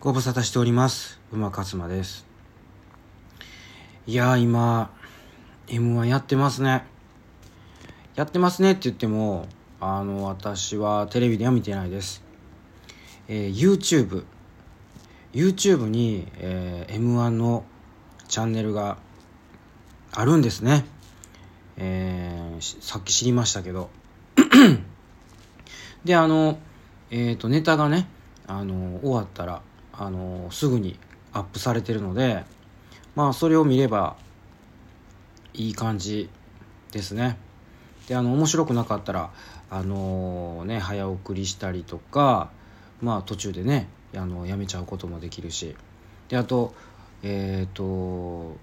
[0.00, 1.18] ご無沙汰しております。
[1.32, 2.24] 馬勝馬です。
[4.06, 4.92] いやー今
[5.66, 6.84] m 1やってますね。
[8.14, 9.48] やってますねって言っても
[9.80, 12.22] あの私はテレビでは見てないです。
[13.26, 14.24] えー、YouTube
[15.32, 17.64] YouTube に、えー、m 1の
[18.28, 18.98] チャンネルが
[20.12, 20.86] あるんですね。
[21.76, 23.90] えー、さっき知りましたけど。
[26.04, 26.60] であの
[27.10, 28.06] えっ、ー、とネタがね
[28.46, 29.60] あの終わったら
[29.98, 30.98] あのすぐに
[31.32, 32.44] アップされてるので
[33.14, 34.16] まあそれを見れば
[35.54, 36.30] いい感じ
[36.92, 37.36] ですね。
[38.06, 39.30] であの面白くなかったら
[39.70, 42.50] あのね早送りしたりとか
[43.02, 45.76] まあ途中でねあのやめちゃうこともできるし。
[46.28, 46.74] であと
[47.22, 48.56] えっ、ー、と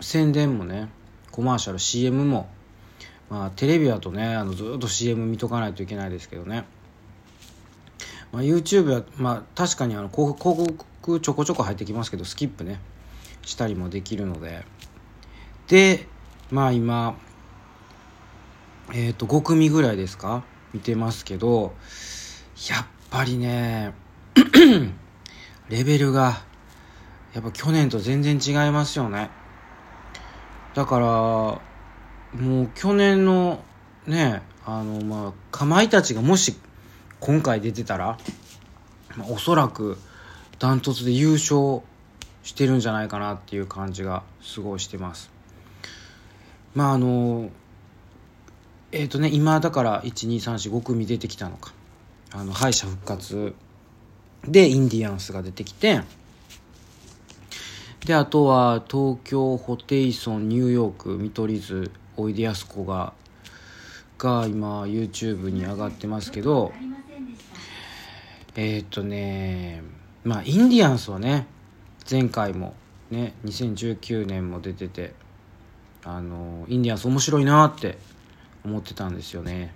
[0.00, 0.88] 宣伝もね
[1.30, 2.48] コマーシャル CM も
[3.30, 6.64] まあテレビだとねあのずっと CM 見とかないといけないですけどね。
[8.34, 12.80] まあ、YouTube は、まあ、確かにあの広告ちょこちょこ入ってきますけどスキップね
[13.42, 14.64] したりもできるので。
[15.68, 16.08] で
[16.50, 17.16] まあ今
[18.92, 21.74] えっ、ー、と5組ぐらいですか見てますけど
[22.68, 23.94] やっぱりね
[25.70, 26.42] レベルが
[27.34, 29.30] やっぱ去年と全然違いますよね。
[30.74, 33.62] だからもう去年の
[34.06, 36.56] ねあのまあかまいたちがもし
[37.24, 38.18] 今回出てたら、
[39.16, 39.96] まあ、おそらく
[40.58, 41.80] ダントツで優勝
[42.42, 45.30] してるんじゃないかなっていう感じがすごいしてます。
[46.74, 47.48] まああの
[48.92, 51.72] えっ、ー、とね今だから12345組出てきたのか。
[52.30, 53.54] あの敗者復活。
[54.46, 56.02] でインディアンスが出てきて。
[58.04, 63.14] であとは東京ホテイソンニューヨーク見取り図おいでやすこが
[64.18, 66.74] が今 YouTube に上がってますけど。
[68.56, 69.82] えー、っとね
[70.22, 71.46] まあインディアンスはね
[72.08, 72.74] 前回も
[73.10, 75.12] ね2019年も出てて
[76.04, 77.98] あのインディアンス面白いなって
[78.64, 79.72] 思ってたんですよね。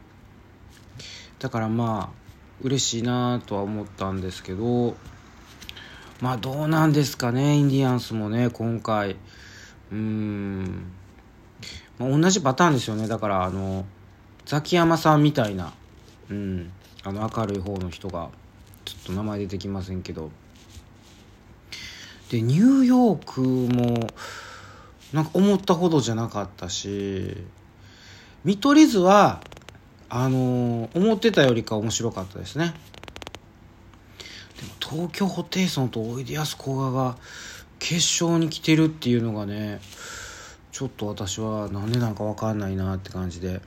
[1.39, 2.19] だからまあ
[2.63, 4.97] 嬉しいなとは思ったんですけど
[6.21, 9.17] まあどうなんですかねインディアンスもね今回。
[9.91, 10.93] うーん、
[11.99, 13.09] まあ、同じパターンですよね。
[13.09, 13.87] だからあの
[14.45, 15.73] ザキヤマさんみたいな
[16.31, 16.71] うん。
[17.05, 18.31] あの明るい方の人が。
[18.89, 20.31] ちょっと名前出てきませんけど。
[22.31, 24.07] でニューヨークも
[25.13, 27.39] なんか思ったほどじゃなかったし
[28.45, 29.41] 見取り図は
[30.11, 32.73] あの、思ってたよりか面白かったですね。
[34.59, 37.17] でも東京ホテイソンとおいでやすこがが
[37.79, 39.81] 決勝に来てるっていうのがね
[40.73, 43.61] ちょっと私は何でなんか分かんないなって感じで。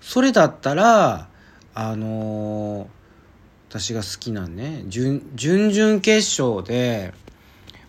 [0.00, 1.28] それだったら
[1.74, 3.01] あのー
[3.72, 7.14] 私が好きなね準々決勝で、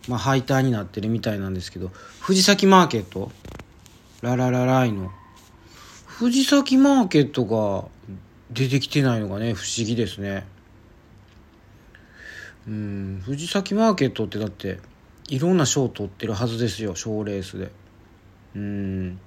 [0.07, 1.89] まあ、敗退になってるみたいなんですけど
[2.21, 3.33] 藤崎マーケット。
[4.21, 5.11] ラララライの。
[6.05, 7.83] 藤崎マーケットが
[8.49, 10.45] 出てきてないのがね不思議ですね。
[12.65, 14.79] うん藤崎マーケットってだって
[15.27, 17.71] いろんな賞取ってるはずですよ賞レースで。
[18.55, 19.19] うん。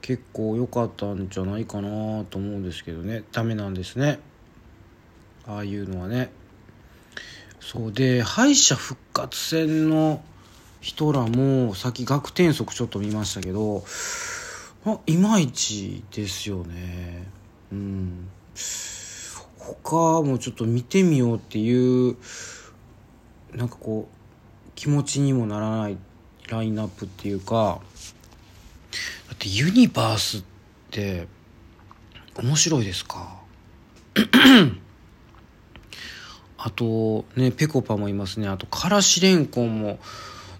[0.00, 3.24] 結構良かったんじゃないかなと思うんですけどね。
[3.32, 4.20] ダメなんですね。
[5.48, 6.30] ああいうのはね。
[7.60, 10.22] そうで敗者復活戦の
[10.80, 13.84] 人らもさっき学天則ちょっと見ましたけど
[14.86, 17.26] あいまいちですよね。
[17.72, 18.28] うん。
[19.58, 22.16] 他もちょっと見てみようっていう
[23.54, 25.98] なんかこう気持ちにもならない
[26.48, 27.80] ラインナップっていうか
[29.28, 30.42] だってユニバースっ
[30.90, 31.26] て
[32.36, 33.40] 面白いですか？
[36.58, 38.48] あとねぺこぱもいますね。
[38.48, 39.98] あとからしれんこんも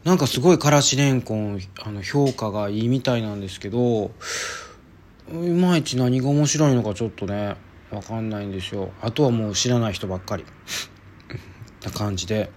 [0.05, 4.13] なんかすごいからしれんこんあの評価がいいみたいなんですけど
[5.31, 7.57] いまいち何が面白いのかちょっとね
[7.91, 8.91] 分かんないんですよ。
[9.01, 10.45] あとはもう知らない人ばっかり。
[11.85, 12.51] な感じで。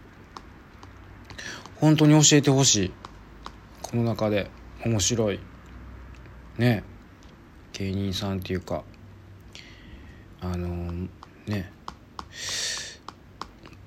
[1.76, 2.94] 本当に教えてほしい。
[3.82, 4.52] この中で
[4.86, 5.40] 面白い。
[6.58, 6.84] ね。
[7.74, 8.84] 芸人さんっていうか。
[10.42, 11.08] あの
[11.48, 11.72] ね。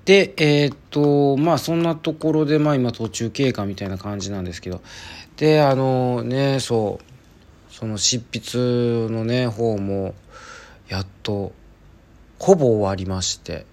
[0.05, 4.83] で、えー、っと、まあそんなところで、まあ今途中経過みたいな感じなんですけど、
[5.37, 10.15] で、あのね、そう、その執筆のね、方も、
[10.89, 11.53] やっと、
[12.39, 13.65] ほぼ終わりまして、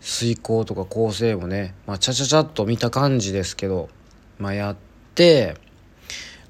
[0.00, 3.88] 遂行とか構成もね、まあちゃちゃちゃっと見た感じですけど、
[4.38, 4.76] まあやっ
[5.14, 5.56] て、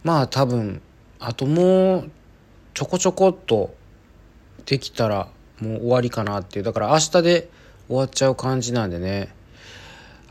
[0.03, 0.83] まあ多分、
[1.21, 2.11] あともう、
[2.75, 3.73] ちょこちょこっと
[4.67, 5.29] できたら
[5.61, 6.65] もう終わりかなっていう。
[6.65, 7.49] だから明日で、
[7.89, 9.35] 終わっちゃう感じなんでね。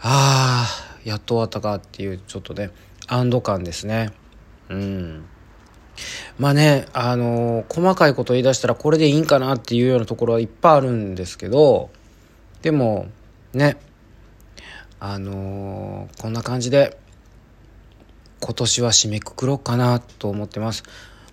[0.01, 2.71] ああやっと終わったかっていうちょっとね
[3.07, 4.11] 安堵感ですね。
[4.69, 5.25] うん。
[6.39, 11.91] まあねあのー、細かいこと言い出したらこれでいいんかなっていうようなところはいっぱいあるんですけど
[12.61, 13.07] でも
[13.53, 13.77] ね
[14.99, 16.97] あのー、こんな感じで
[18.39, 20.83] 今年は締めくくろうかなと思ってます。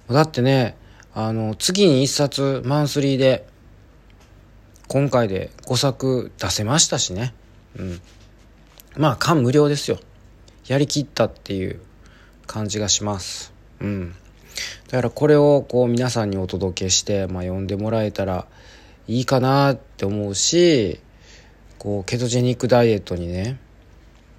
[0.09, 0.77] だってね
[1.15, 3.47] あの次に1冊マンスリーで
[4.93, 7.33] 今回で5作出せましたしね。
[7.79, 8.01] うん。
[8.97, 10.01] まあ感無量ですよ。
[10.67, 11.81] やりきったっていう
[12.49, 13.53] 感じがします。
[13.79, 14.17] うん。
[14.89, 18.49] だからこれをこう皆さんにお届けして、まあ、読んでもらえたら
[19.07, 20.99] いいかなって思うし
[21.79, 23.61] こうケトジェニックダイエットにね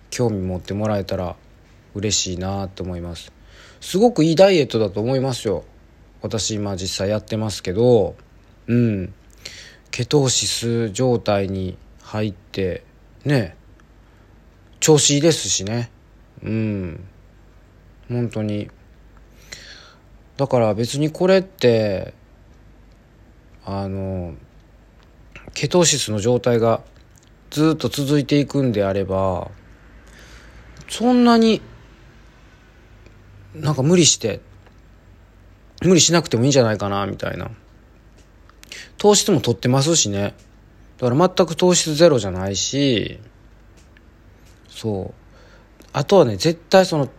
[0.10, 1.38] 興味持ってもらえたら
[1.96, 3.32] 嬉しいなと思います。
[3.80, 5.64] すごくいいダイエットだと思いますよ。
[6.22, 8.16] 私今実際やってますけど。
[8.68, 9.14] うん。
[9.92, 12.84] ケトーシス状態に入って
[13.26, 13.56] ね。
[14.80, 15.92] 調子いいですしね。
[16.44, 17.04] うん。
[18.10, 18.70] 本当に。
[20.38, 22.14] だから別にこれって
[23.64, 24.34] あの
[25.54, 26.82] ケトーシスの状態が
[27.52, 29.52] ずっと続いていくんであれば
[30.90, 31.62] そんなに
[33.54, 34.40] なんか無理して
[35.84, 37.52] 無理しなくてもいいんじゃないかなみたいな。
[39.02, 40.36] 糖質も取ってますしね。
[41.00, 43.20] だから全く糖質ゼロじゃないし。
[44.70, 45.14] そう。
[45.92, 47.10] あとはね絶対その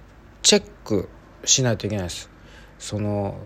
[0.43, 1.09] チェック
[1.45, 2.31] しないといけないです。
[2.79, 3.37] その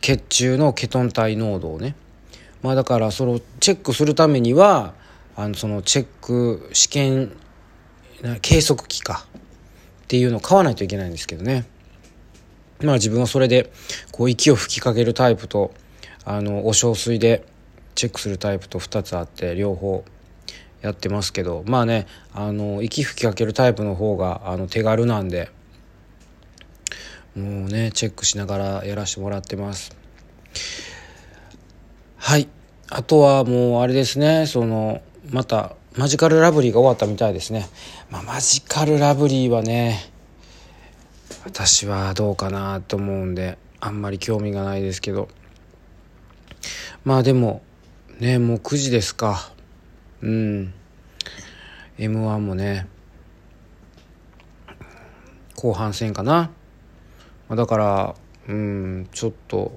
[0.00, 1.94] 血中のケトン体濃度をね。
[2.62, 4.94] まあだからそのチェックするためには
[5.36, 7.30] あのそのチェック試験
[8.42, 9.24] 計測器か。
[9.32, 11.64] っていうのを買わないといけないんですけどね。
[12.82, 13.70] まあ自分はそれで
[14.10, 15.72] こう息を吹きかけるタイプと
[16.26, 17.46] あのお小水で
[17.94, 20.04] チェックするタイプと2つあって両方
[20.82, 25.50] やってますけどまあねあの息吹きかけるタイプの方があの手軽なんで
[27.36, 29.96] もうねチェックしながらやらせてもらってます。
[32.16, 32.48] はい。
[32.88, 37.68] あとはもうあれですねそのまたマジカルラブリーが終わったみたいですね、
[38.10, 40.10] まあ、マジカルラブリーはね
[41.44, 45.28] 私はどうかなと思うんであんまり興味がないですけど。
[47.06, 47.62] まあでも
[48.18, 49.52] ねもう9時ですか。
[50.22, 50.74] うん。
[51.98, 52.88] m 1もね
[55.54, 56.50] 後半戦かな。
[57.48, 58.14] だから
[58.48, 59.72] うんちょっと、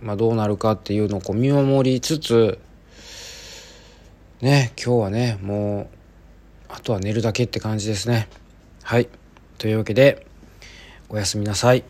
[0.00, 2.60] まあ、どうなるかっていうのをこう見守りつつ
[4.40, 5.90] ね今日はねも
[6.68, 8.28] うあとは寝るだけって感じですね。
[8.84, 9.08] はい。
[9.58, 10.24] というわけで
[11.08, 11.82] おやすみなさい。